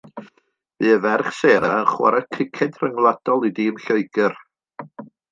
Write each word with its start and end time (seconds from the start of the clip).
Bu 0.83 0.87
ei 0.91 0.95
ferch 1.01 1.33
Sarah 1.39 1.75
yn 1.81 1.85
chwarae 1.91 2.23
criced 2.39 2.79
rhyngwladol 2.83 3.45
i 3.49 3.51
dîm 3.59 3.77
Lloegr. 3.83 4.35